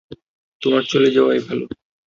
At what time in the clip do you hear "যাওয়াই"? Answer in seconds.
1.11-1.39